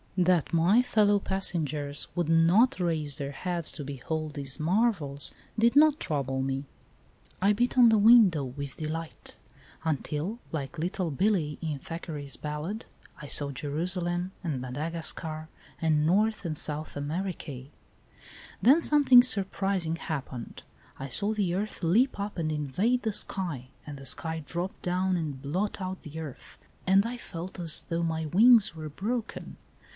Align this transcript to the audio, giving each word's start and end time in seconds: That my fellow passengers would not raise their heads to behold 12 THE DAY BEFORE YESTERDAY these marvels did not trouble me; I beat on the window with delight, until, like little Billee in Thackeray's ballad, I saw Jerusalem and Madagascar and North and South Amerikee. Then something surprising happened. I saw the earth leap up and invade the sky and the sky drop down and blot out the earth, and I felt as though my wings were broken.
That 0.17 0.51
my 0.53 0.81
fellow 0.81 1.19
passengers 1.19 2.07
would 2.15 2.27
not 2.29 2.79
raise 2.79 3.15
their 3.15 3.31
heads 3.31 3.71
to 3.73 3.83
behold 3.83 4.33
12 4.33 4.33
THE 4.33 4.41
DAY 4.41 4.43
BEFORE 4.45 4.53
YESTERDAY 4.53 4.65
these 4.65 4.75
marvels 4.75 5.33
did 5.57 5.75
not 5.75 5.99
trouble 5.99 6.41
me; 6.41 6.65
I 7.41 7.53
beat 7.53 7.77
on 7.77 7.89
the 7.89 7.97
window 7.99 8.43
with 8.43 8.77
delight, 8.77 9.39
until, 9.85 10.39
like 10.51 10.77
little 10.79 11.11
Billee 11.11 11.59
in 11.61 11.79
Thackeray's 11.79 12.35
ballad, 12.35 12.85
I 13.21 13.27
saw 13.27 13.51
Jerusalem 13.51 14.31
and 14.43 14.59
Madagascar 14.59 15.49
and 15.79 16.05
North 16.05 16.45
and 16.45 16.57
South 16.57 16.95
Amerikee. 16.97 17.69
Then 18.61 18.81
something 18.81 19.21
surprising 19.23 19.95
happened. 19.97 20.63
I 20.99 21.09
saw 21.09 21.33
the 21.33 21.53
earth 21.53 21.83
leap 21.83 22.19
up 22.19 22.37
and 22.37 22.51
invade 22.51 23.03
the 23.03 23.13
sky 23.13 23.69
and 23.85 23.97
the 23.97 24.07
sky 24.07 24.43
drop 24.45 24.79
down 24.81 25.15
and 25.15 25.41
blot 25.41 25.79
out 25.79 26.01
the 26.01 26.19
earth, 26.19 26.57
and 26.85 27.05
I 27.05 27.17
felt 27.17 27.59
as 27.59 27.81
though 27.81 28.03
my 28.03 28.25
wings 28.25 28.75
were 28.75 28.89
broken. 28.89 29.57